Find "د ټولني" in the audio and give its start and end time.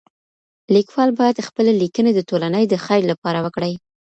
2.15-2.63